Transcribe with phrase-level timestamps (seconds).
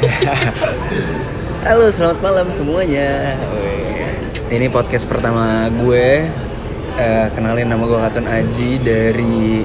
[1.68, 3.36] Halo, selamat malam semuanya.
[4.48, 6.24] Ini podcast pertama gue.
[6.96, 9.60] Eh, kenalin nama gue Katun Aji dari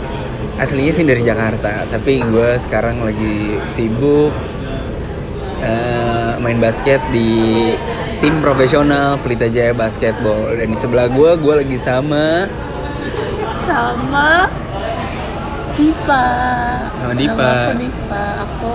[0.60, 4.36] aslinya sih dari Jakarta, tapi gue sekarang lagi sibuk
[5.64, 7.72] eh, main basket di
[8.20, 10.52] tim profesional Pelita Jaya Basketball.
[10.52, 12.44] Dan di sebelah gue, gue lagi sama
[13.64, 14.52] sama
[15.80, 16.28] Dipa.
[17.00, 17.40] Sama Dipa.
[17.40, 18.26] Nama aku Dipa.
[18.44, 18.74] Aku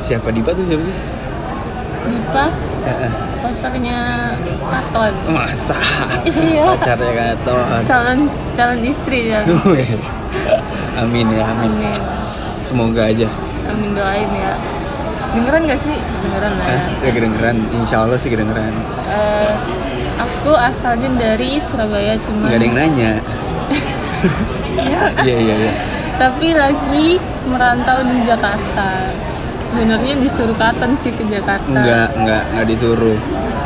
[0.00, 0.96] siapa Dipa tuh siapa sih?
[2.08, 2.46] Dipa
[3.40, 3.98] pacarnya
[4.68, 5.12] Katon.
[5.32, 5.76] Masa?
[6.24, 6.76] Iya.
[6.76, 7.82] Pacarnya Gatot.
[7.84, 8.18] Calon
[8.56, 9.40] calon istri ya.
[11.00, 11.70] amin ya, amin.
[11.72, 11.96] Amin.
[12.60, 13.28] Semoga aja.
[13.68, 14.54] Amin doain ya.
[15.30, 15.94] Dengeran gak sih?
[15.94, 16.74] Dengeran lah ya.
[16.74, 18.74] Eh, udah kedengeran, insya Allah sih kedengeran.
[19.08, 19.52] Eh,
[20.18, 23.12] aku asalnya dari Surabaya cuman Gak ada yang nanya.
[24.70, 25.72] Ya, Iya iya iya.
[26.14, 27.16] tapi lagi
[27.48, 29.10] merantau di Jakarta.
[29.70, 31.62] Sebenarnya disuruh Katon sih ke Jakarta.
[31.64, 33.18] Enggak enggak enggak disuruh.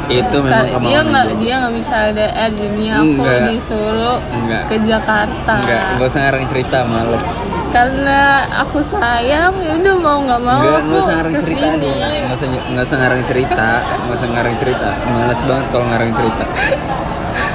[0.05, 3.41] Itu memang kemauan dia nggak dia nggak bisa LDR jadi aku Enggak.
[3.49, 4.63] disuruh Enggak.
[4.69, 7.27] ke Jakarta Enggak, enggak usah ngarang cerita, males.
[7.73, 8.21] karena
[8.55, 11.95] aku sayang ya udah mau nggak mau Enggak, aku enggak usah ngarang cerita nih.
[12.21, 14.89] Enggak usah enggak usah ngarang cerita, enggak usah ngarang cerita.
[15.09, 16.45] Males banget kalau ngarang cerita.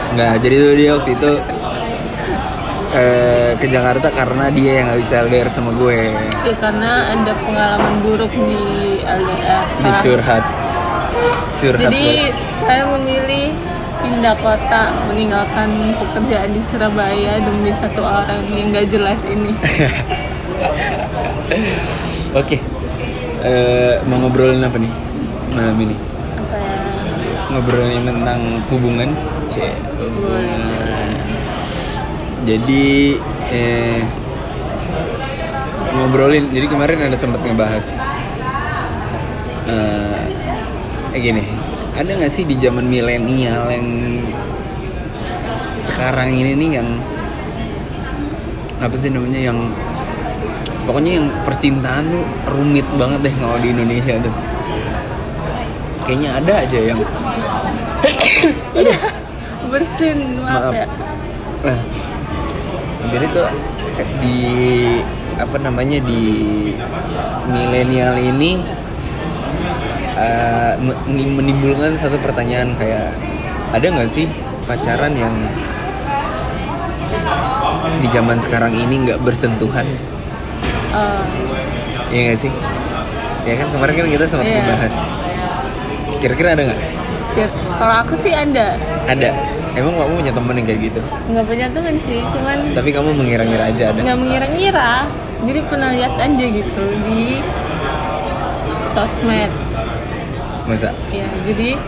[0.10, 1.32] Enggak, jadi tuh dia waktu itu
[2.92, 6.14] eh, ke Jakarta karena dia yang nggak bisa LDR sama gue.
[6.44, 8.62] ya karena ada pengalaman buruk di
[9.02, 10.02] LDR Di Pak.
[10.02, 10.44] curhat.
[11.56, 12.34] Curhat jadi banget.
[12.62, 13.48] saya memilih
[14.00, 19.52] pindah kota meninggalkan pekerjaan di Surabaya demi satu orang yang gak jelas ini
[22.36, 22.58] Oke.
[23.40, 24.92] Eh, mau ngobrolin apa nih
[25.52, 25.96] malam ini?
[26.36, 26.78] apa ya
[27.50, 29.10] Ngobrolin tentang hubungan.
[29.50, 29.74] Cek.
[29.98, 31.09] Boleh.
[32.48, 33.18] Jadi
[33.52, 34.00] eh
[35.96, 36.52] ngobrolin.
[36.54, 37.86] Jadi kemarin ada sempat ngebahas
[39.68, 40.24] eh
[41.16, 41.44] eh, gini.
[41.98, 43.88] Ada nggak sih di zaman milenial yang
[45.84, 46.90] sekarang ini nih yang
[48.80, 49.60] apa sih namanya yang
[50.88, 54.32] pokoknya yang percintaan tuh rumit banget deh kalau di Indonesia tuh
[56.08, 57.00] kayaknya ada aja yang
[58.80, 58.98] iya
[59.68, 60.74] bersin maaf, Maaf.
[60.74, 60.88] ya
[63.10, 63.48] Jadi tuh
[64.22, 64.38] di
[65.36, 66.22] apa namanya di
[67.48, 68.62] milenial ini
[70.80, 73.12] men- menimbulkan satu pertanyaan kayak
[73.72, 74.28] ada nggak sih
[74.66, 75.36] pacaran yang
[78.00, 79.88] di zaman sekarang ini nggak bersentuhan?
[80.90, 81.22] Eh,
[82.10, 82.52] Iya nggak sih?
[83.46, 84.58] Ya kan kemarin kan kita sempat Iya.
[84.60, 84.96] membahas.
[86.20, 86.82] Kira-kira ada nggak?
[87.80, 88.76] Kalau aku sih ada,
[89.08, 89.30] Ada.
[89.80, 91.02] Emang kamu punya temen yang kayak gitu?
[91.32, 94.00] nggak punya temen sih, cuman Tapi kamu mengira-ngira aja ada.
[94.04, 94.92] nggak mengira-ngira.
[95.40, 97.40] Jadi pernah lihat aja gitu di
[98.92, 99.52] sosmed.
[100.68, 100.92] Masa?
[101.10, 101.80] Ya, jadi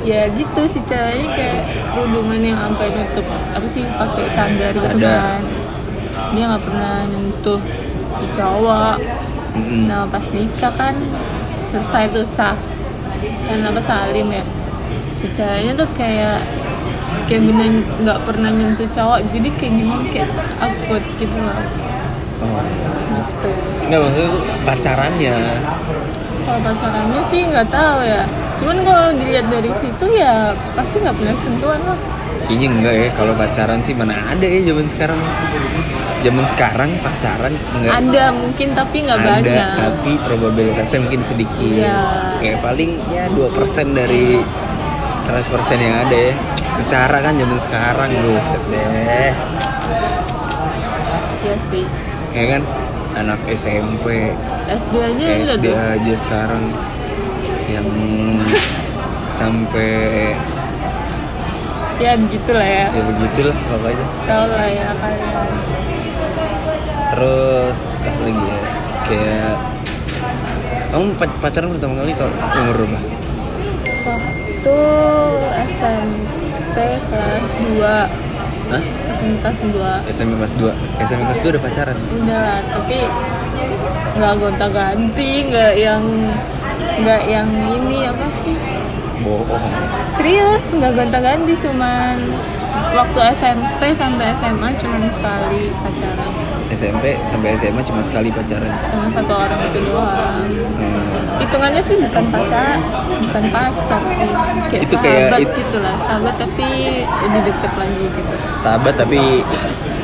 [0.00, 1.60] ya gitu si ceweknya kayak
[1.92, 5.40] kerudungan yang sampai nutup apa sih pakai cadar gitu kan.
[6.34, 7.60] Dia nggak pernah nyentuh
[8.10, 8.96] si cowok.
[9.54, 9.86] Mm-mm.
[9.86, 10.94] Nah pas nikah kan
[11.70, 12.58] selesai tuh sah
[13.46, 14.42] dan apa salim ya
[15.10, 16.38] si ceweknya tuh kayak
[17.24, 17.66] kayak bener
[18.00, 21.58] nggak pernah nyentuh cowok jadi kayak gimana kayak awkward gitu loh
[22.40, 22.64] Oh.
[23.12, 23.52] gitu
[23.84, 24.32] Nggak maksudnya
[24.64, 25.36] pacarannya.
[26.40, 28.24] kalau pacarannya sih nggak tahu ya
[28.56, 32.00] cuman kalau dilihat dari situ ya pasti nggak pernah sentuhan lah
[32.40, 35.20] Kayaknya enggak ya kalau pacaran sih mana ada ya zaman sekarang.
[36.20, 41.84] Zaman sekarang pacaran enggak ada mungkin tapi nggak ada, banyak tapi probabilitasnya mungkin sedikit.
[41.84, 42.00] Iya.
[42.40, 43.54] Kayak paling ya 2%
[43.92, 44.40] dari
[45.30, 45.46] 100%
[45.78, 46.34] yang ada ya.
[46.70, 49.32] Secara kan zaman sekarang buset deh.
[51.40, 51.84] ya sih
[52.30, 52.62] Ya kan?
[53.12, 54.30] Anak SMP,
[54.66, 56.62] SD aja SD tuh aja sekarang
[57.66, 57.86] yang
[59.26, 60.30] sampai
[61.98, 64.06] ya begitulah ya ya begitulah pokoknya.
[64.24, 65.36] tau lah ya kalian
[67.10, 68.58] Terus apa lagi ya?
[69.02, 69.54] Kayak
[70.88, 72.98] kamu pac- pacaran pertama kali tau umur berapa?
[74.04, 74.78] Waktu
[75.68, 76.76] SMP
[77.10, 77.84] kelas 2
[78.70, 78.82] Hah?
[79.10, 81.96] SMP kelas 2 SMP kelas 2 SMP kelas 2 udah pacaran?
[81.98, 82.98] udah lah tapi
[84.16, 86.04] nggak gonta ganti nggak yang
[87.00, 88.56] nggak yang ini apa sih?
[89.20, 89.72] Bohong.
[90.16, 92.16] Serius nggak gonta ganti cuman
[92.94, 96.30] waktu SMP sampai SMA cuman sekali pacaran
[96.70, 98.70] SMP sampai SMA cuma sekali pacaran.
[98.80, 100.46] Sama satu orang itu doang.
[100.72, 100.98] Hmm.
[101.40, 102.76] hitungannya sih bukan pacar
[103.18, 104.28] bukan pacar sih.
[104.68, 105.02] Kayak Itu sahabat
[105.32, 105.94] kayak it- gitu lah.
[105.96, 106.68] Sahabat tapi
[107.02, 108.34] lebih deket lagi gitu.
[108.60, 109.20] Sahabat tapi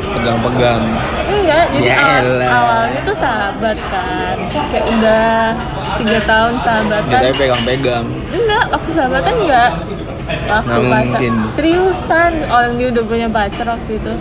[0.09, 0.83] pegang-pegang.
[1.27, 4.37] Enggak jadi Ya awal, awalnya tuh sahabat kan.
[4.71, 5.29] Kayak udah
[5.97, 8.05] tiga tahun Ya, sahabatan tapi pegang-pegang.
[8.33, 9.71] enggak waktu sahabatan enggak.
[10.27, 14.13] Waktu Nggak pacar seriusan orang dia udah punya pacar waktu itu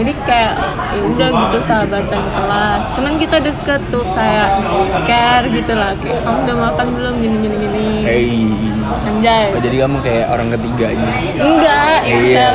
[0.00, 0.52] jadi kayak
[0.90, 4.48] ya udah gitu sahabatan kelas cuman kita deket tuh kayak
[5.04, 8.48] care gitu lah kayak kamu udah makan belum gini gini gini Hey.
[9.02, 11.12] anjay Oh, jadi kamu kayak orang ketiganya.
[11.36, 12.48] enggak yang Iya.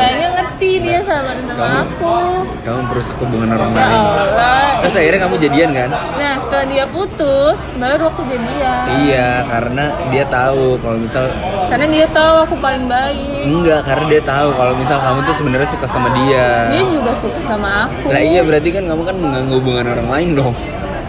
[1.05, 2.15] Sahabatan sama Kamu- aku
[2.59, 3.93] Kamu merusak hubungan orang ya lain.
[3.95, 5.89] Allah Terus akhirnya kamu jadian kan?
[5.93, 11.23] nah setelah dia putus baru aku jadian Iya, karena dia tahu kalau misal
[11.67, 15.69] karena dia tahu aku paling baik enggak, karena dia tahu kalau misal kamu tuh sebenarnya
[15.69, 16.47] suka sama dia.
[16.69, 20.29] dia juga suka sama aku Nah iya berarti kan kamu kan mengganggu hubungan orang lain
[20.35, 20.55] dong.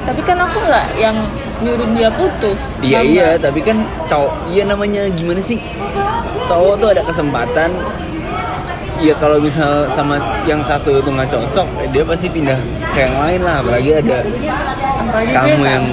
[0.02, 1.16] tapi kan aku nggak yang
[1.58, 5.58] nyuruh dia putus Iya iya, tapi kan cowok, iya namanya gimana sih?
[6.46, 7.70] Cowok tuh ada kesempatan.
[8.96, 12.56] Iya kalau misal sama yang satu itu nggak cocok, eh, dia pasti pindah
[12.90, 13.60] ke yang lain lah.
[13.60, 14.16] Apalagi ada
[14.96, 15.90] apalagi Kamu yang-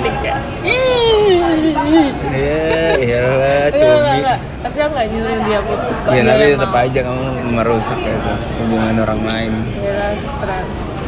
[2.34, 2.64] ya
[2.96, 4.20] ya enggak, cumi.
[4.64, 6.82] tapi aku nggak nyuruh dia putus kok Ya dia tapi tetap mau.
[6.82, 9.52] aja kamu merusak ya tuh, hubungan orang lain.
[9.78, 10.64] ya lah terserah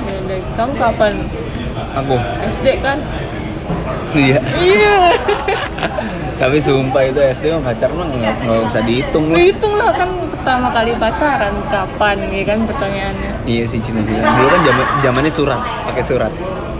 [0.06, 1.14] ya udah kamu kapan
[1.96, 2.16] Aku,
[2.46, 3.00] SD kan
[4.16, 4.40] iya.
[4.56, 4.98] iya
[6.36, 9.40] Tapi sumpah itu SD mah pacar mah nggak nggak usah dihitung lah.
[9.40, 14.20] hitung lah kan pertama kali pacaran kapan ya kan pertanyaannya Iya sih cina-cina.
[14.36, 16.32] Dulu kan zaman zamannya surat, pakai surat.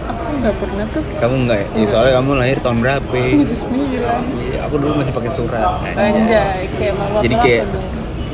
[0.06, 1.66] aku nggak pernah tuh Kamu enggak ya?
[1.72, 3.16] Ya, soalnya kamu lahir tahun berapa?
[3.16, 5.64] sembilan sembilan Iya, aku dulu masih pakai surat.
[5.88, 7.62] anjay kayak mama Jadi kayak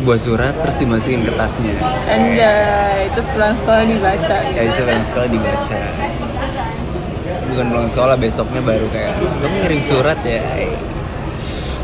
[0.03, 1.75] buat surat terus dimasukin ke tasnya.
[2.11, 5.81] anjay terus pulang sekolah dibaca Ya kan sekolah dibaca.
[7.53, 10.41] Bukan pulang sekolah besoknya baru kayak kamu ngirim surat ya.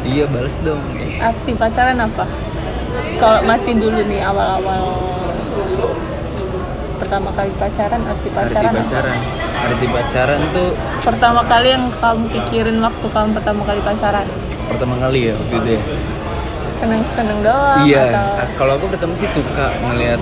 [0.00, 0.80] Iya balas dong.
[1.18, 2.24] arti pacaran apa
[3.18, 4.94] kalau masih dulu nih awal-awal
[6.96, 8.80] pertama kali pacaran arti Arti pacaran apa?
[8.80, 9.18] pacaran.
[9.58, 10.68] Arti pacaran tuh
[11.02, 14.26] pertama kali yang kamu pikirin waktu kamu pertama kali pacaran
[14.66, 15.80] pertama kali ya waktu itu ya.
[16.72, 20.20] seneng-seneng doang Iya, atau ah, kalau aku pertama sih suka ngelihat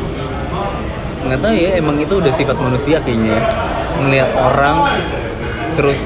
[1.23, 3.41] nggak tahu ya emang itu udah sifat manusia kayaknya ya.
[4.01, 4.77] ngelihat orang
[5.76, 6.00] terus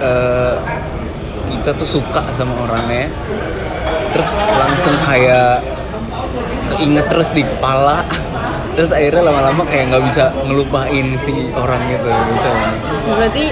[0.00, 0.54] eh,
[1.52, 3.12] kita tuh suka sama orangnya.
[4.08, 5.60] Terus langsung kayak
[6.74, 8.04] keinget terus di kepala.
[8.72, 12.08] Terus akhirnya lama-lama kayak nggak bisa ngelupain si orang gitu.
[12.08, 12.50] Gitu
[13.08, 13.44] berarti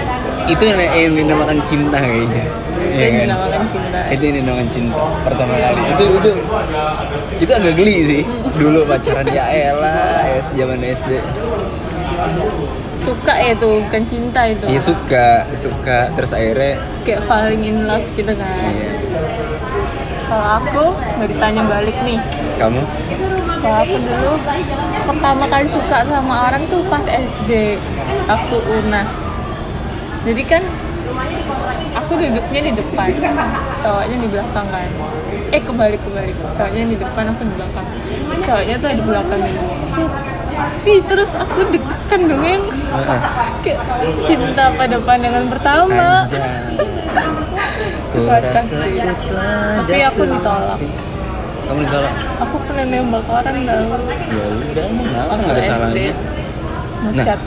[0.47, 2.45] itu yang, yang dinamakan cinta kayaknya.
[2.77, 3.21] Itu yang kan?
[3.27, 3.99] dinamakan cinta.
[4.07, 5.81] Itu yang dinamakan cinta pertama kali.
[5.83, 6.31] Itu itu
[7.43, 8.21] itu agak geli sih.
[8.55, 11.11] Dulu pacaran ya elah ya zaman SD
[12.97, 14.65] suka ya itu bukan cinta itu.
[14.67, 15.99] Iya suka suka.
[16.17, 16.73] Terus akhirnya
[17.05, 18.71] kayak falling in love gitu kan.
[18.73, 18.93] Iya.
[20.27, 22.19] kalau aku nggak ditanya balik nih.
[22.59, 22.81] Kamu?
[23.63, 24.31] Kalau aku dulu
[25.07, 27.79] pertama kali suka sama orang tuh pas SD
[28.27, 29.31] waktu unas.
[30.27, 30.63] Jadi kan
[31.95, 33.09] aku duduknya di depan.
[33.79, 34.89] Cowoknya di belakang kan.
[35.55, 36.35] Eh kebalik kebalik.
[36.59, 37.87] Cowoknya di depan aku di belakang.
[38.27, 39.39] Terus cowoknya tuh di belakang.
[39.47, 40.27] gitu
[40.87, 42.65] Ih, terus aku deg-degan dong yang.
[43.61, 43.79] Kayak
[44.25, 46.25] cinta pada pandangan pertama.
[46.25, 46.41] Sih.
[49.77, 50.79] Tapi aku ditolak.
[51.67, 52.13] kamu ditolak?
[52.47, 53.83] Aku pernah nembak orang tau
[54.31, 56.13] ya udah kenapa Waktu nggak ada salahnya?
[57.11, 57.39] Ngecat.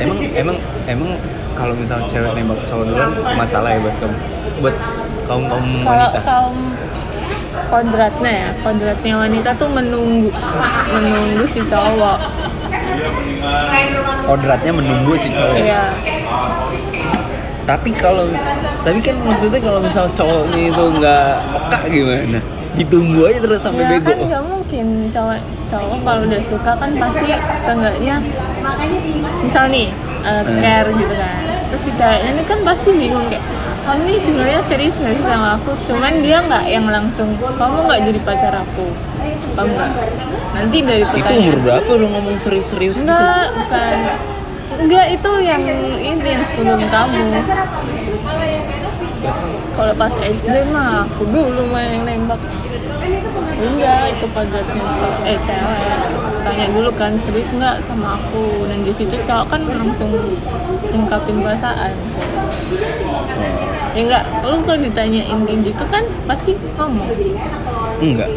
[0.00, 0.56] Emang emang
[0.88, 1.10] emang
[1.52, 4.16] kalau misal cewek nembak cowok duluan masalah ya buat kamu?
[4.64, 4.76] Buat
[5.28, 6.20] kaum kaum kalau wanita?
[6.24, 6.56] kaum
[7.68, 10.30] kodratnya ya kodratnya wanita tuh menunggu
[10.92, 12.18] menunggu si cowok.
[14.26, 15.56] Kodratnya menunggu si cowok.
[15.58, 15.82] Iya.
[17.62, 18.26] Tapi kalau
[18.82, 21.28] tapi kan maksudnya kalau misal cowoknya itu nggak
[21.70, 22.40] peka gimana?
[22.72, 24.08] Ditunggu aja terus sampai ya bego.
[24.10, 24.86] kan nggak mungkin.
[25.12, 27.28] Cowok cowok kalau udah suka kan pasti
[27.60, 28.14] seenggaknya
[29.44, 29.88] misal nih
[30.24, 30.58] uh, Hmm.
[30.60, 31.36] care gitu kan.
[31.70, 33.44] Terus si ceweknya ini kan pasti bingung kayak
[33.82, 38.00] kamu ini sebenarnya serius nggak sih sama aku cuman dia nggak yang langsung kamu nggak
[38.06, 38.86] jadi pacar aku
[39.58, 39.90] kamu nggak
[40.54, 43.96] nanti dari itu pertanyaan umur berapa lu ngomong serius-serius gitu Enggak, bukan.
[44.72, 45.62] Enggak, itu yang
[46.00, 47.24] ini yang sebelum kamu.
[49.72, 52.40] Kalau pas SD mah aku dulu mah yang nembak.
[53.60, 56.31] Enggak, itu cowok eh cewek.
[56.42, 60.10] Tanya dulu kan serius nggak sama aku dan di situ cowok kan langsung
[60.90, 61.92] ngungkapin perasaan.
[63.92, 67.06] Ya enggak, lu kalau ditanyain kayak gitu kan pasti ngomong.
[68.00, 68.28] enggak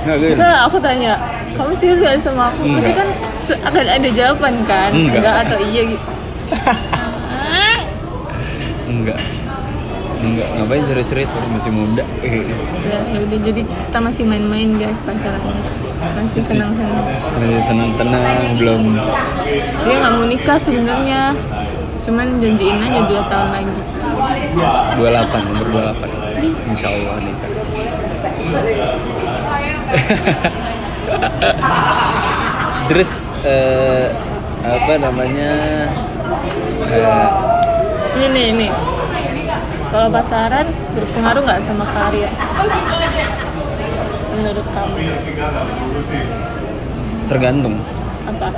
[0.00, 1.12] enggak Misalnya aku tanya,
[1.52, 2.62] kamu serius gak sama aku?
[2.78, 2.96] Pasti Enggak.
[2.96, 3.08] kan
[3.44, 4.90] se- akan ada jawaban kan?
[4.94, 5.34] Enggak.
[5.44, 6.06] atau iya gitu.
[8.86, 9.18] Enggak
[10.20, 15.89] enggak ngapain serius-serius masih muda ya, ya udah jadi kita masih main-main guys pacarannya.
[16.00, 17.04] Masih senang-senang.
[17.36, 18.24] masih senang-senang
[18.56, 18.96] belum
[19.84, 21.36] Dia nggak mau nikah sebenarnya.
[22.00, 23.80] Cuman janjiin aja dua tahun lagi.
[24.96, 26.20] 28 umur 28
[26.70, 27.50] insya Allah nikah
[32.90, 33.10] terus
[33.42, 34.14] eh,
[34.64, 35.50] apa namanya
[36.90, 37.28] eh,
[38.18, 38.68] ini nih ini
[39.90, 42.28] kalau pacaran berpengaruh nggak sama karir
[44.34, 44.96] menurut kamu?
[47.30, 47.74] Tergantung.
[48.26, 48.48] Apa?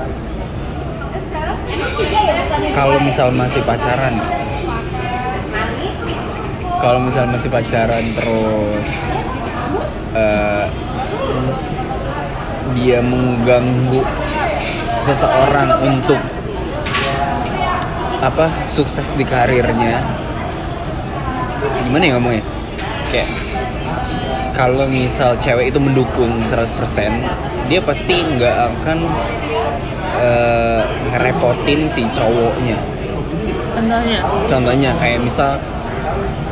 [2.72, 4.14] Kalau misal masih pacaran.
[6.82, 8.88] Kalau misal masih pacaran terus
[10.18, 10.66] eh,
[12.74, 14.02] dia mengganggu
[15.06, 16.18] seseorang untuk
[18.22, 19.98] apa sukses di karirnya
[21.86, 22.44] gimana ya ngomongnya?
[23.10, 23.28] Kayak
[24.52, 26.68] kalau misal cewek itu mendukung 100%
[27.68, 28.98] dia pasti nggak akan
[30.20, 30.82] eh,
[31.12, 32.76] ngerepotin si cowoknya.
[33.72, 34.18] Contohnya?
[34.44, 35.56] Contohnya kayak misal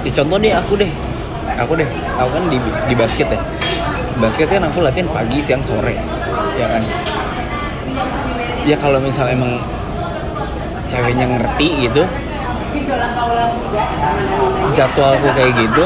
[0.00, 0.90] ya contoh deh aku deh.
[1.60, 3.40] Aku deh aku kan di di basket ya.
[4.16, 5.96] Basket kan aku latihan pagi siang sore
[6.56, 6.82] ya kan?
[8.64, 9.60] Ya kalau misal emang
[10.88, 12.04] ceweknya ngerti gitu
[14.74, 15.84] jadwalku kayak gitu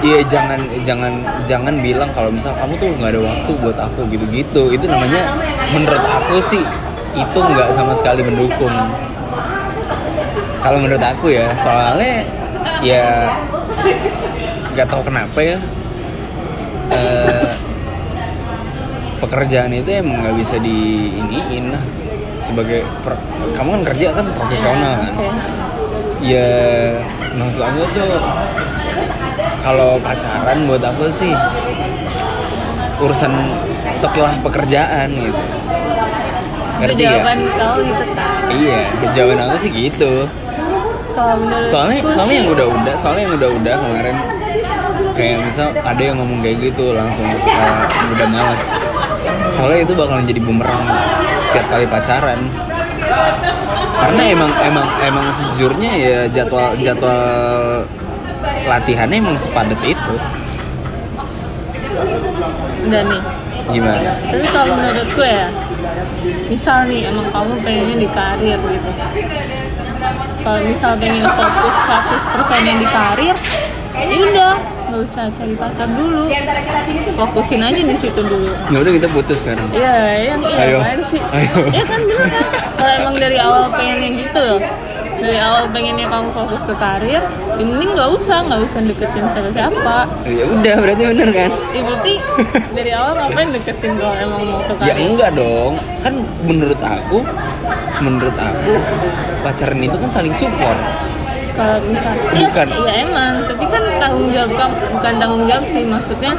[0.00, 1.12] ya jangan jangan
[1.44, 4.62] jangan bilang kalau misal kamu tuh nggak ada waktu buat aku gitu-gitu.
[4.72, 5.36] Itu namanya
[5.72, 6.62] menurut aku sih
[7.12, 8.72] itu nggak sama sekali mendukung.
[10.60, 12.24] Kalau menurut aku ya soalnya
[12.84, 13.28] ya
[14.72, 15.58] nggak tahu kenapa ya.
[16.90, 17.46] Eh,
[19.20, 21.84] pekerjaan itu emang nggak bisa di iniin lah.
[22.40, 23.20] Sebagai per-
[23.52, 25.12] kamu kan kerja kan profesional kan?
[25.12, 25.28] Oke.
[26.20, 26.52] ya
[27.32, 28.12] maksud aku tuh
[29.60, 31.32] kalau pacaran buat aku sih
[33.00, 33.32] urusan
[33.96, 35.42] setelah pekerjaan gitu.
[36.80, 37.10] Itu ngerti ya?
[37.20, 38.48] Jawaban kau gitu kan?
[38.48, 38.80] Iya
[39.12, 40.12] jawaban aku sih gitu.
[41.10, 44.16] Kalau menurut soalnya soalnya yang udah-udah soalnya yang udah-udah kemarin
[45.18, 47.82] kayak misal ada yang ngomong kayak gitu langsung uh,
[48.14, 48.62] udah malas
[49.52, 50.84] soalnya itu bakalan jadi bumerang
[51.36, 52.40] setiap kali pacaran.
[54.00, 57.69] Karena emang emang emang sejujurnya ya jadwal jadwal
[58.64, 60.14] latihannya emang sepadat itu
[62.80, 63.22] udah nih
[63.70, 65.46] gimana tapi kalau menurutku ya
[66.48, 68.90] misal nih emang kamu pengennya di karir gitu
[70.40, 71.76] kalau misal pengen fokus
[72.48, 73.36] 100% yang di karir
[74.00, 74.54] ya udah
[74.90, 76.26] nggak usah cari pacar dulu
[77.14, 79.94] fokusin aja di situ dulu ya udah kita putus sekarang Iya,
[80.34, 80.78] yang iya Ayo.
[81.06, 81.20] sih?
[81.30, 81.54] Ayo.
[81.70, 82.44] Ya kan bener kan?
[82.74, 84.58] Kalau emang dari awal pengennya gitu loh
[85.20, 87.22] dari awal pengennya kamu fokus ke karir, ya
[87.60, 89.96] mending nggak usah, nggak usah deketin siapa-siapa.
[90.24, 92.12] ya udah berarti bener kan Ya berarti
[92.72, 95.04] dari awal ngapain deketin kalau emang mau ke ya karir?
[95.04, 97.18] enggak dong kan menurut aku
[98.00, 98.72] menurut aku
[99.40, 100.78] pacaran itu kan saling support
[101.50, 102.66] Kalau misal, ya, Bukan.
[102.72, 103.29] ya emang, tapi kan
[104.10, 106.32] tanggung jawab kamu bukan tanggung jawab sih, maksudnya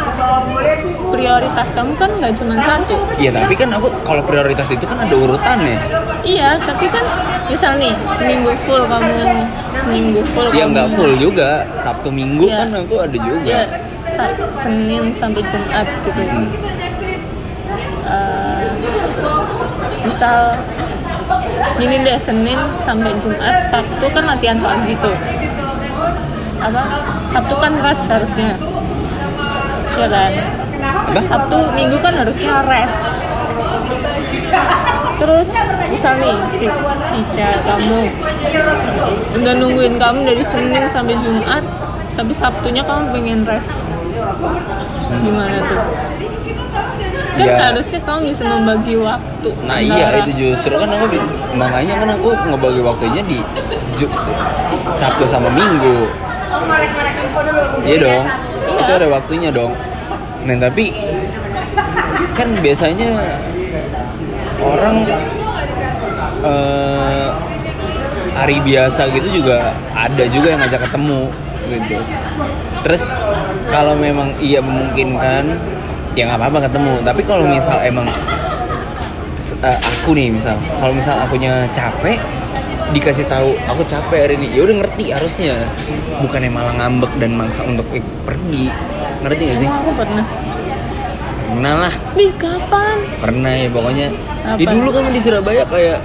[1.07, 2.95] prioritas kamu kan nggak cuma satu.
[3.15, 5.79] Iya tapi kan aku kalau prioritas itu kan ada urutannya.
[6.21, 7.01] Iya, tapi kan
[7.47, 11.63] misal nih seminggu full kamu seminggu full Ya nggak full juga.
[11.77, 12.61] Sabtu Minggu Iya.
[12.61, 13.39] kan aku ada juga.
[13.41, 13.63] ya
[14.11, 16.47] sa- Senin sampai Jumat gitu Hmm.
[18.03, 18.61] Eh,
[20.03, 20.59] misal
[21.77, 25.15] gini deh Senin sampai Jumat Sabtu kan latihan pagi tuh
[26.61, 26.81] apa?
[27.27, 28.53] Sabtu kan rest harusnya.
[29.97, 30.31] Ya kan?
[30.81, 31.19] Apa?
[31.21, 33.17] Sabtu Minggu kan harusnya rest
[35.21, 35.53] terus
[35.87, 36.65] misal nih si
[36.99, 38.09] si cewek kamu
[39.37, 41.61] udah nungguin kamu dari Senin sampai Jumat
[42.17, 43.85] tapi Sabtunya kamu pengen rest
[45.21, 45.81] gimana tuh?
[47.31, 47.57] Kan Ya.
[47.71, 49.49] harusnya kamu bisa membagi waktu.
[49.63, 51.05] Nah antara- iya itu justru kan aku
[51.53, 53.39] makanya kan aku ngebagi waktunya di
[54.97, 56.09] Sabtu sama Minggu.
[57.81, 58.25] Iya dong.
[58.25, 58.79] Iya.
[58.81, 59.73] Itu ada waktunya dong.
[60.45, 60.93] Nah tapi
[62.37, 63.09] kan biasanya
[64.61, 64.95] orang
[66.41, 67.27] eh,
[68.37, 71.21] hari biasa gitu juga ada juga yang ngajak ketemu
[71.69, 71.97] gitu.
[72.81, 73.03] Terus
[73.69, 75.45] kalau memang iya memungkinkan
[76.17, 76.93] ya nggak apa-apa ketemu.
[77.05, 78.07] Tapi kalau misal emang
[79.61, 82.17] eh, aku nih misal kalau misal akunya capek
[82.91, 84.47] dikasih tahu aku capek hari ini.
[84.51, 85.55] Ya udah ngerti harusnya.
[86.19, 88.67] Bukannya malah ngambek dan maksa untuk ik- pergi.
[89.21, 89.67] Ngerti gak sih?
[89.67, 90.25] Emang aku pernah.
[91.43, 91.93] Pernah lah.
[92.13, 92.97] Di kapan?
[93.17, 94.07] pernah ya pokoknya.
[94.41, 94.57] Apa?
[94.57, 95.99] di dulu kamu di Surabaya kayak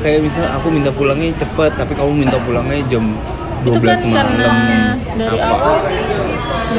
[0.00, 3.12] kayak misal aku minta pulangnya cepet tapi kamu minta pulangnya jam
[3.62, 3.80] 12 Itu
[4.10, 4.56] kan malam.
[5.14, 5.52] dari Apa?
[5.52, 5.76] awal.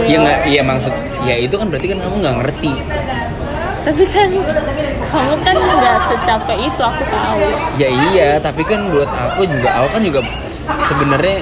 [0.05, 0.39] Ya nggak?
[0.47, 2.71] Ya maksud ya itu kan berarti kan kamu nggak ngerti
[3.85, 4.29] Tapi kan
[5.13, 7.45] kamu kan nggak secapek itu aku tahu.
[7.77, 10.19] Ya iya tapi kan buat aku juga aku kan juga
[10.89, 11.37] sebenarnya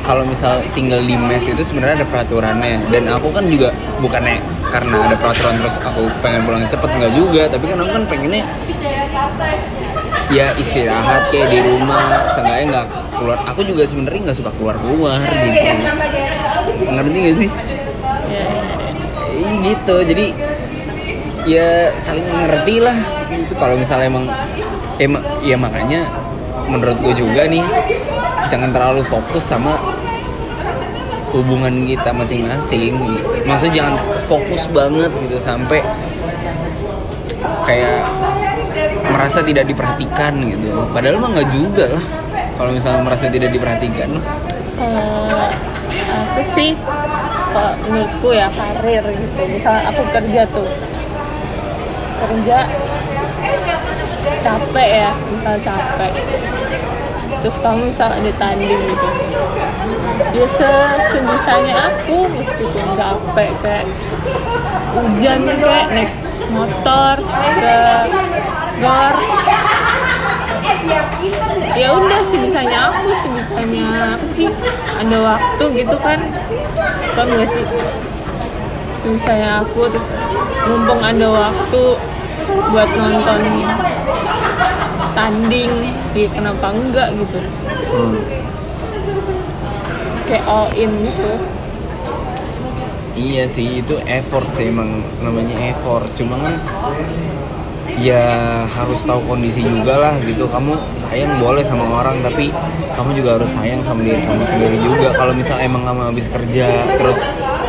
[0.00, 2.88] kalau misal tinggal di mes itu sebenarnya ada peraturannya.
[2.88, 3.68] Dan aku kan juga
[4.00, 4.40] bukannya
[4.72, 7.42] karena ada peraturan terus aku pengen pulang cepet nggak juga.
[7.52, 8.42] Tapi kan aku kan pengennya
[10.32, 12.24] ya istirahat kayak di rumah.
[12.32, 12.86] Seenggaknya nggak
[13.20, 15.60] keluar aku juga sebenarnya nggak suka keluar keluar gitu.
[16.84, 17.50] Ngerti gak sih?
[18.24, 18.44] Ya,
[19.34, 20.26] Iya gitu jadi
[21.44, 22.96] ya saling mengerti lah.
[23.30, 24.26] Itu kalau misalnya emang
[25.00, 26.08] emang ya makanya
[26.68, 27.64] menurut gue juga nih
[28.48, 29.76] jangan terlalu fokus sama
[31.34, 32.94] hubungan kita masing-masing.
[33.44, 33.94] Maksudnya jangan
[34.30, 35.82] fokus banget gitu sampai
[37.64, 38.06] kayak
[39.10, 40.70] merasa tidak diperhatikan gitu.
[40.94, 42.04] Padahal mah nggak juga lah.
[42.54, 44.14] Kalau misalnya merasa tidak diperhatikan
[44.78, 45.50] kalau
[46.30, 46.78] aku sih?
[47.54, 49.42] Kalau menurutku ya karir gitu.
[49.50, 50.66] Misal aku kerja tuh
[52.28, 52.58] kerja
[54.40, 56.12] capek ya misal capek.
[57.44, 59.08] Terus kamu misal ada tanding gitu.
[60.32, 63.86] Ya se- sebisanya aku meskipun capek kayak
[64.96, 66.12] hujan kayak naik
[66.48, 67.16] motor
[67.60, 67.76] ke
[68.80, 69.14] gor.
[71.74, 74.48] Ya udah sebisanya aku sebisanya apa sih
[74.96, 76.20] ada waktu gitu kan.
[77.14, 77.64] Paham gak sih
[79.04, 80.16] sebisanya aku terus
[80.64, 81.82] mumpung ada waktu
[82.72, 83.40] buat nonton
[85.12, 87.38] tanding ya kenapa enggak gitu.
[87.92, 88.18] Hmm.
[90.24, 91.36] kayak all in gitu.
[93.14, 96.08] Iya sih itu effort sih emang namanya effort.
[96.18, 96.54] Cuma kan
[98.00, 98.24] ya
[98.66, 100.48] harus tahu kondisi juga lah gitu.
[100.48, 102.50] Kamu sayang boleh sama orang tapi
[102.96, 105.14] kamu juga harus sayang sama diri kamu sendiri juga.
[105.14, 106.66] Kalau misal emang kamu habis kerja
[106.98, 107.20] terus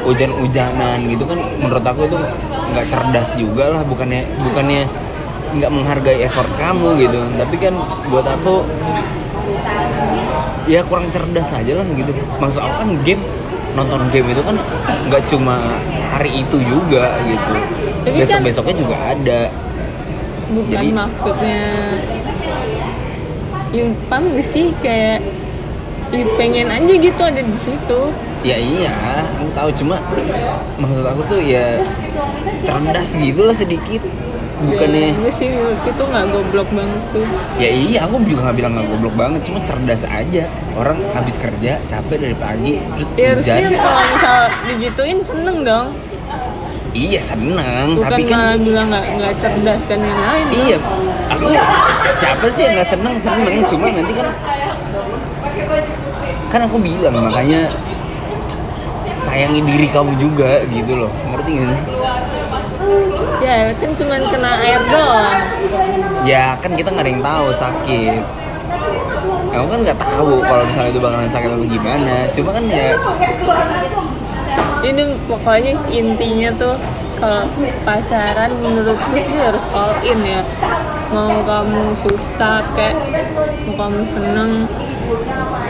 [0.06, 2.18] hujan-hujanan gitu kan menurut aku itu
[2.72, 4.86] nggak cerdas juga lah bukannya bukannya
[5.56, 7.20] nggak menghargai effort kamu gitu.
[7.36, 7.74] Tapi kan
[8.10, 8.62] buat aku
[10.66, 12.12] ya kurang cerdas aja lah gitu.
[12.38, 13.24] Maksud aku kan game
[13.76, 14.56] nonton game itu kan
[15.10, 15.58] nggak cuma
[16.14, 17.54] hari itu juga gitu.
[18.06, 19.42] Tapi besok kan- besoknya juga ada.
[20.46, 21.62] Bukan Jadi- maksudnya
[23.74, 24.70] ya paham gak sih?
[24.80, 25.26] Kayak
[26.14, 28.02] ya pengen aja gitu ada di situ
[28.46, 28.94] ya iya.
[29.42, 29.98] Aku tahu cuma
[30.78, 31.82] maksud aku tuh ya
[32.62, 34.06] cerdas gitu lah sedikit.
[34.56, 37.26] Bukannya ya, gue sih menurut itu nggak goblok banget sih.
[37.60, 40.48] Ya iya aku juga nggak bilang nggak goblok banget cuma cerdas aja.
[40.80, 44.38] Orang habis kerja capek dari pagi terus ya harusnya kalau misal
[44.70, 45.88] digituin seneng dong.
[46.96, 50.78] Iya seneng bukan tapi kan malah bilang nggak nggak cerdas dan lain-lain Iya,
[51.28, 51.46] aku
[52.16, 53.14] siapa sih yang nggak seneng?
[53.20, 54.28] Seneng cuma nanti kan
[56.48, 57.68] kan aku bilang makanya
[59.36, 61.82] sayangi diri kamu juga gitu loh ngerti gak sih?
[63.44, 65.44] ya kan cuman kena air doang
[66.26, 68.24] Ya kan kita nggak ada yang tahu sakit.
[69.54, 72.16] Kamu kan nggak tahu kalau misalnya itu bakalan sakit atau gimana.
[72.34, 72.98] Cuma kan ya
[74.82, 76.76] ini pokoknya intinya tuh
[77.22, 77.46] kalau
[77.86, 80.42] pacaran menurutku sih harus all in ya
[81.14, 82.98] mau kamu susah kayak
[83.70, 84.66] mau kamu seneng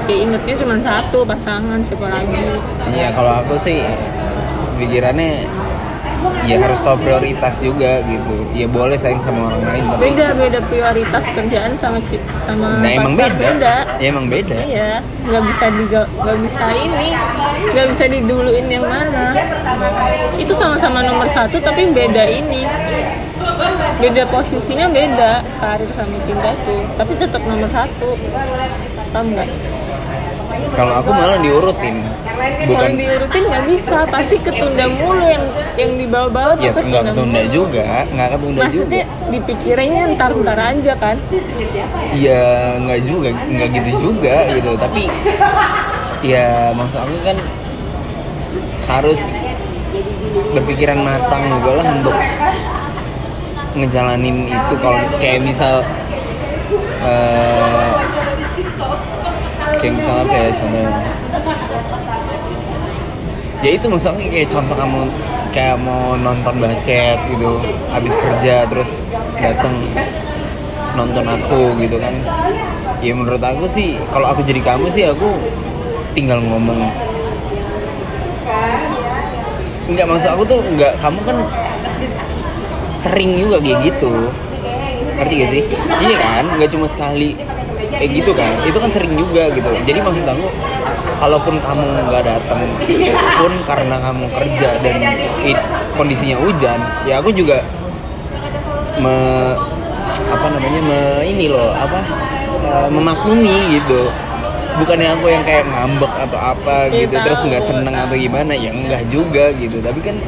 [0.05, 2.37] ya ingetnya cuma satu pasangan siapa lagi
[2.93, 3.81] ya kalau aku sih
[4.75, 5.49] pikirannya
[6.41, 8.33] ya harus tahu prioritas juga gitu.
[8.53, 12.01] Ya boleh sayang sama orang lain tapi beda beda prioritas kerjaan sama
[12.37, 13.75] sama Nah emang pacar beda.
[13.97, 14.57] Ya emang beda.
[14.61, 14.91] iya
[15.21, 17.09] nggak bisa diga- nggak bisa ini
[17.73, 19.37] nggak bisa diduluin yang mana
[20.35, 22.61] itu sama-sama nomor satu tapi beda ini
[23.97, 28.17] beda posisinya beda karir sama cinta itu tapi tetap nomor satu
[29.11, 29.49] paham nggak
[30.75, 31.95] Kalau aku malah diurutin.
[32.35, 35.45] kalau Bukan diurutin nggak bisa pasti ketunda mulu yang
[35.79, 37.53] yang di bawah-bawah tuh ya nggak ketunda mulu.
[37.53, 39.31] juga, nggak ketunda maksudnya juga.
[39.31, 41.17] dipikirinnya ntar-ntar aja kan
[42.11, 42.43] Ya
[42.83, 44.71] nggak juga, nggak gitu juga gitu.
[44.75, 45.03] Tapi
[46.27, 47.37] ya maksud aku kan
[48.85, 49.21] harus
[50.51, 52.15] berpikiran matang juga lah untuk
[53.75, 55.83] ngejalanin itu kalau kayak misal
[57.05, 57.94] eh
[59.85, 60.91] kayak misal apa ya contohnya?
[63.61, 64.99] Ya itu maksudnya kayak contoh kamu
[65.53, 67.61] kayak mau nonton basket gitu
[67.93, 68.97] habis kerja terus
[69.37, 69.85] dateng
[70.97, 72.17] nonton aku gitu kan.
[73.05, 75.37] Ya menurut aku sih kalau aku jadi kamu sih aku
[76.17, 76.89] tinggal ngomong.
[79.85, 81.37] Nggak maksud aku tuh nggak kamu kan
[82.97, 84.33] sering juga kayak gitu.
[85.15, 85.63] Ngerti gak sih?
[86.01, 86.43] Iya kan?
[86.57, 87.37] Nggak cuma sekali
[87.97, 88.51] kayak gitu kan.
[88.63, 89.69] Itu kan sering juga gitu.
[89.83, 90.45] Jadi maksud aku
[91.15, 92.59] kalaupun kamu nggak datang
[93.39, 94.95] pun karena kamu kerja dan
[95.41, 96.75] it- kondisinya hujan
[97.07, 97.63] ya aku juga
[98.99, 99.15] me
[100.27, 101.99] apa namanya me, ini loh apa
[102.63, 104.11] eh, memaklumi gitu.
[104.75, 108.75] Bukannya aku yang kayak ngambek atau apa Iya, gitu terus nggak seneng atau gimana ya
[108.75, 109.79] enggak juga gitu.
[109.79, 110.19] Tapi kan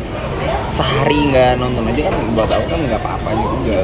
[0.72, 3.78] sehari nggak nonton aja kan buat aku kan nggak apa-apa juga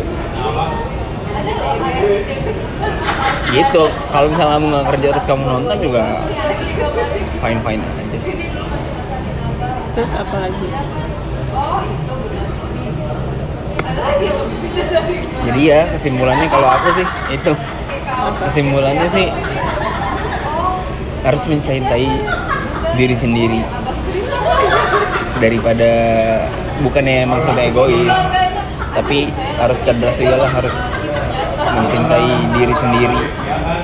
[3.54, 3.84] gitu.
[4.10, 6.04] Kalau misalnya kamu nggak kerja terus kamu nonton juga
[7.40, 8.20] fine fine aja.
[9.94, 10.68] Terus apa lagi?
[15.44, 17.54] Jadi ya kesimpulannya kalau aku sih itu.
[18.24, 19.28] Kesimpulannya sih
[21.24, 22.08] harus mencintai
[22.96, 23.62] diri sendiri.
[25.38, 25.92] Daripada
[26.80, 28.18] bukannya maksudnya egois
[28.94, 30.74] tapi harus cerdas juga lah harus
[31.74, 33.20] mencintai diri sendiri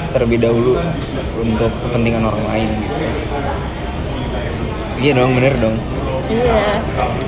[0.09, 0.77] terlebih dahulu
[1.37, 2.69] untuk kepentingan orang lain.
[2.77, 2.95] Gitu
[4.99, 5.75] iya dong bener dong.
[6.29, 6.77] Iya.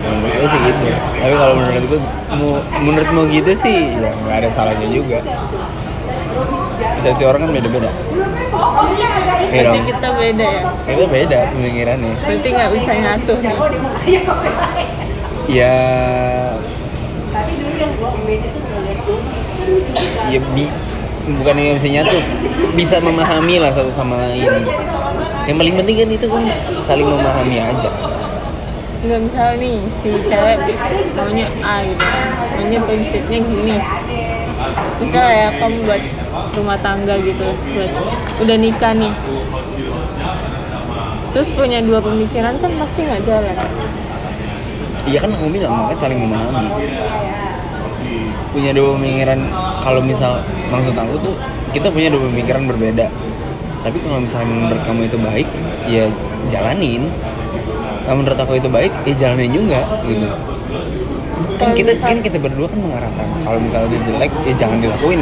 [0.05, 0.85] Menurut gue sih gitu.
[0.91, 1.99] Tapi kalau menurut gue
[2.35, 5.23] mu- menurutmu gitu sih ya nggak ada salahnya juga.
[6.97, 7.89] Persepsi orang kan beda-beda.
[8.91, 9.11] Iya
[9.51, 9.87] berarti dong.
[9.87, 10.61] kita beda ya?
[10.85, 12.13] Itu beda pemikirannya.
[12.19, 13.55] berarti nggak bisa nyatu nih
[15.49, 15.75] Ya
[20.29, 20.65] ya bi
[21.39, 22.17] bukan yang bisa nyatu.
[22.77, 24.47] Bisa memahami lah satu sama lain.
[25.49, 26.43] Yang paling penting kan itu kan
[26.85, 27.89] saling memahami aja.
[29.01, 30.61] Nggak misal nih si cewek
[31.17, 32.05] maunya A gitu.
[32.53, 33.81] Maunya prinsipnya gini.
[35.01, 36.01] Misal ya kamu buat
[36.53, 37.91] rumah tangga gitu buat
[38.45, 39.13] udah nikah nih.
[41.31, 43.57] Terus punya dua pemikiran kan pasti nggak jalan.
[45.01, 46.69] Iya kan aku bilang makanya saling memahami
[48.51, 49.39] punya dua pemikiran.
[49.81, 51.35] Kalau misal maksud aku tuh
[51.71, 53.07] kita punya dua pemikiran berbeda.
[53.81, 55.47] Tapi kalau misalnya menurut kamu itu baik
[55.89, 56.05] ya
[56.51, 57.09] jalanin.
[58.05, 60.27] Kalau menurut aku itu baik ya jalanin juga gitu.
[61.57, 63.27] Kan kita misal- kan kita berdua kan mengarahkan.
[63.45, 65.21] Kalau misalnya itu jelek ya jangan dilakuin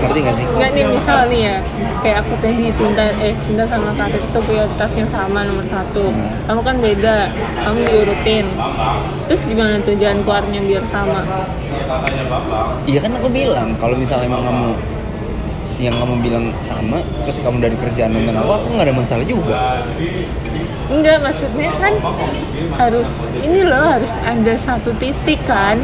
[0.00, 0.46] ngerti gak sih?
[0.48, 1.56] Nggak nih misal nih ya
[2.00, 6.12] kayak aku tadi cinta eh cinta sama karir itu prioritasnya sama nomor satu.
[6.48, 7.28] Kamu kan beda
[7.64, 8.46] kamu diurutin.
[9.28, 11.22] Terus gimana tuh jalan keluarnya biar sama?
[12.88, 14.68] Iya kan aku bilang kalau misalnya emang kamu
[15.80, 19.56] yang kamu bilang sama terus kamu dari kerjaan nonton aku aku nggak ada masalah juga.
[20.90, 21.94] Enggak, maksudnya kan
[22.74, 25.78] harus ini loh harus ada satu titik kan.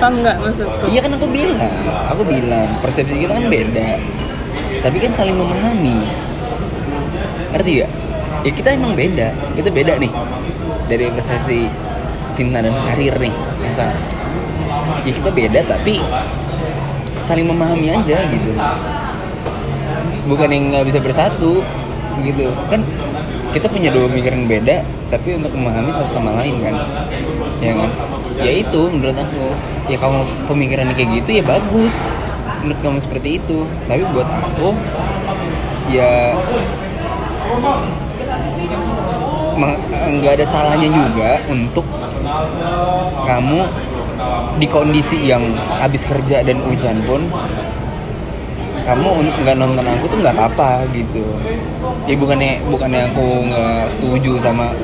[0.00, 0.90] Paham nggak maksudku?
[0.90, 1.76] Iya kan aku bilang,
[2.10, 4.02] aku bilang persepsi kita kan beda,
[4.80, 6.00] tapi kan saling memahami.
[7.52, 7.90] Ngerti gak?
[8.42, 10.12] Ya kita emang beda, kita beda nih
[10.88, 11.68] dari persepsi
[12.32, 13.92] cinta dan karir nih, misal.
[15.04, 16.00] Ya kita beda tapi
[17.20, 18.52] saling memahami aja gitu.
[20.26, 21.60] Bukan yang nggak bisa bersatu,
[22.24, 22.80] gitu kan?
[23.52, 24.80] Kita punya dua pemikiran beda,
[25.12, 26.74] tapi untuk memahami satu sama lain kan,
[27.60, 27.90] ya kan?
[28.40, 29.44] Ya itu menurut aku,
[29.92, 31.94] ya kamu pemikirannya kayak gitu ya bagus,
[32.62, 33.66] menurut kamu seperti itu.
[33.90, 34.68] Tapi buat aku,
[35.90, 36.38] ya
[40.12, 41.84] nggak ada salahnya juga untuk
[43.26, 43.68] kamu
[44.56, 45.42] di kondisi yang
[45.80, 47.26] habis kerja dan hujan pun
[48.82, 49.08] kamu
[49.46, 51.22] nggak nonton aku tuh nggak apa-apa gitu
[52.10, 54.74] ya bukannya bukannya aku nggak setuju sama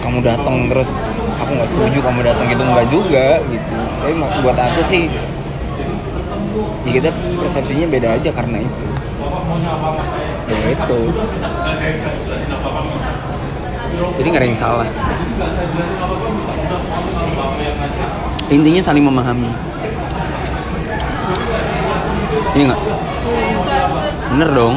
[0.00, 1.04] kamu datang terus
[1.36, 5.12] aku nggak setuju kamu datang gitu nggak juga gitu tapi buat aku sih
[6.86, 7.08] ya kita
[7.40, 8.84] persepsinya beda aja karena itu.
[10.48, 11.00] Ya itu.
[14.18, 14.88] Jadi nggak ada yang salah.
[18.52, 19.50] Intinya saling memahami.
[22.52, 22.80] Iya nggak?
[24.32, 24.74] Bener dong.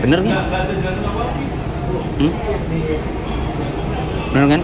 [0.00, 0.36] Bener kan?
[2.20, 2.32] Hmm?
[4.30, 4.60] bener kan?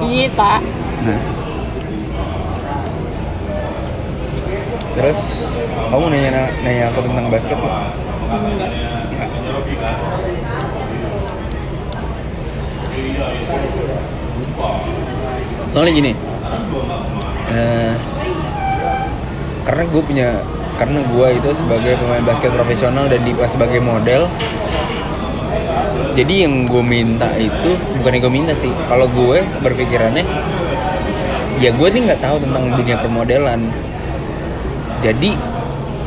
[0.00, 0.60] Iya pak.
[1.00, 1.39] nah
[5.00, 5.16] terus
[5.88, 7.88] kamu nanya nanya aku tentang basket nggak
[15.72, 16.12] soalnya gini
[17.48, 17.94] eh,
[19.64, 20.28] karena gue punya
[20.76, 24.28] karena gue itu sebagai pemain basket profesional dan Dipa sebagai model
[26.12, 27.72] jadi yang gue minta itu
[28.04, 30.28] bukan yang gue minta sih kalau gue berpikirannya
[31.56, 33.64] ya gue nih nggak tahu tentang dunia permodelan
[35.00, 35.32] jadi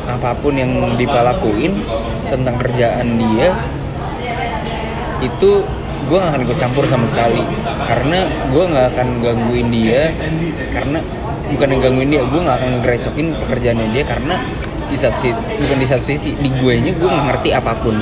[0.04, 1.82] apa pun yang Dipa lakuin
[2.28, 3.50] tentang kerjaan dia
[5.24, 5.64] itu
[6.04, 7.40] gue gak akan ikut campur sama sekali.
[7.84, 10.12] Karena gue nggak akan gangguin dia
[10.72, 11.00] karena
[11.50, 14.36] bukan yang gangguin dia gue nggak akan ngegerecokin pekerjaannya dia karena
[14.84, 17.96] di satu sisi bukan di satu sisi di gue nya gue nggak ngerti apa pun.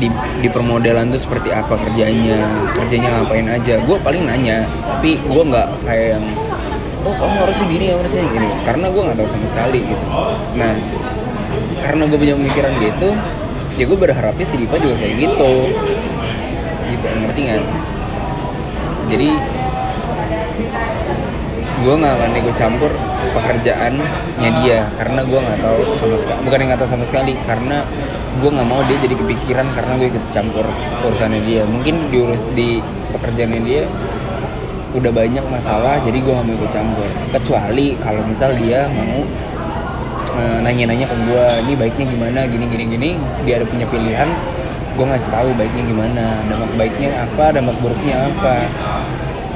[0.00, 0.08] Di
[0.40, 2.40] di permodelan tuh seperti apa kerjanya
[2.76, 3.80] kerjanya ngapain aja.
[3.84, 6.24] Gue paling nanya tapi gue nggak kayak yang
[7.00, 10.06] oh kamu harusnya gini harusnya gini karena gue nggak tahu sama sekali gitu.
[10.56, 10.76] Nah
[11.80, 13.08] karena gue punya pemikiran gitu
[13.80, 15.52] ya gue berharapnya si Dipa juga kayak gitu.
[16.92, 17.62] Gitu ngerti nggak?
[19.10, 19.30] Jadi
[21.80, 22.92] gue nggak akan ikut campur
[23.32, 24.84] pekerjaannya dia.
[25.00, 27.32] Karena gue nggak tahu sama sekali bukan yang nggak tahu sama sekali.
[27.48, 27.80] Karena
[28.44, 30.68] gue nggak mau dia jadi kepikiran karena gue ikut campur
[31.08, 31.64] urusannya dia.
[31.64, 32.20] Mungkin di
[32.52, 32.68] di
[33.16, 33.88] pekerjaannya dia
[34.90, 37.06] udah banyak masalah jadi gue nggak mau ikut campur.
[37.30, 39.22] Kecuali kalau misal dia mau
[40.34, 42.40] eh, nanya-nanya ke gue ini baiknya gimana?
[42.50, 43.10] Gini gini gini.
[43.46, 44.28] Dia ada punya pilihan
[44.90, 48.56] gue ngasih tahu baiknya gimana dampak baiknya apa dampak buruknya apa.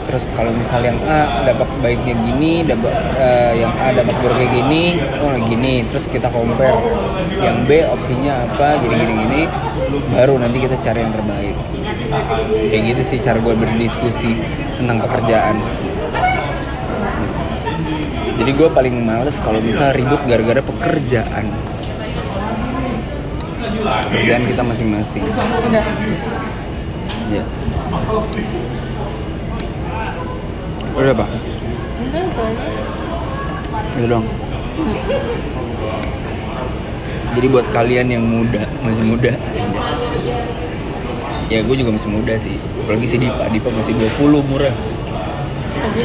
[0.05, 5.03] Terus kalau misal yang A dampak baiknya gini dampak eh, yang A dampak buruknya gini
[5.19, 5.83] oh gini.
[5.91, 6.79] Terus kita compare
[7.43, 9.43] yang B opsinya apa gini gini gini.
[10.15, 11.57] Baru nanti kita cari yang terbaik
[12.71, 14.37] kayak gitu sih cara gue berdiskusi
[14.81, 15.57] tentang pekerjaan.
[18.35, 21.55] Jadi gue paling males kalau misal ribut gara-gara pekerjaan.
[24.11, 25.25] Pekerjaan kita masing-masing.
[27.31, 27.45] Ya.
[30.95, 31.29] Udah pak?
[32.05, 32.25] Udah
[33.95, 34.27] itu dong.
[37.35, 39.33] Jadi buat kalian yang muda masih muda
[41.55, 42.59] ya gue juga masih muda sih.
[42.83, 43.47] Apalagi si Dipa.
[43.49, 44.75] Dipa masih 20 murah
[45.75, 46.01] tapi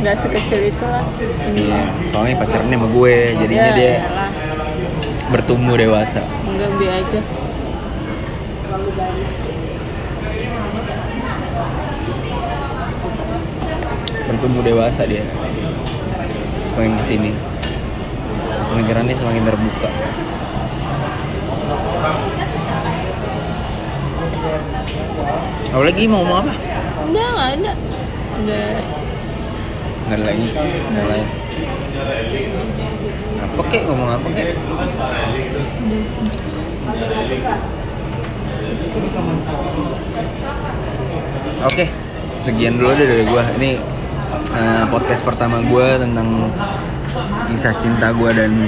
[0.00, 1.04] nggak sekecil itu lah
[1.50, 3.14] ini Iya, soalnya pacarnya sama gue.
[3.36, 4.30] Jadinya Ya, dia iyalah.
[5.28, 6.22] bertumbuh dewasa.
[6.48, 7.20] Enggak bi aja.
[14.28, 15.24] Bertumbuh dewasa dia.
[16.70, 17.30] Semakin ke sini.
[18.70, 19.90] Pemikirannya semakin terbuka
[25.70, 26.52] apalagi mau ngomong apa?
[27.10, 27.72] Udah nggak ada.
[28.40, 28.64] Udah
[30.06, 30.46] nggak ada lagi?
[30.50, 31.10] Nggak ada
[32.10, 32.40] lagi?
[33.40, 33.82] Apa kek?
[33.86, 34.46] Ngomong apa kek?
[34.56, 36.24] Udah sih.
[41.60, 41.84] Oke,
[42.40, 43.42] sekian dulu deh dari gue.
[43.60, 43.70] Ini
[44.56, 46.48] eh, podcast pertama gue tentang
[47.50, 48.66] kisah cinta gue dan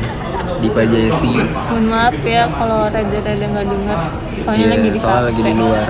[0.58, 1.32] Dipa Jesi.
[1.38, 3.98] mohon maaf ya kalau rada-rada nggak dengar
[4.36, 5.86] soalnya Iya, lagi di soalnya lagi di luar.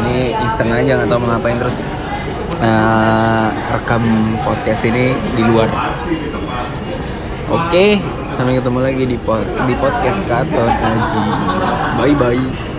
[0.00, 1.78] Ini iseng aja nggak tahu mau ngapain terus
[2.58, 4.02] eh, rekam
[4.42, 5.68] podcast ini di luar.
[7.50, 7.98] Oke,
[8.30, 11.24] sampai ketemu lagi di pod- di podcast Katon Aji.
[11.96, 12.69] Bye bye.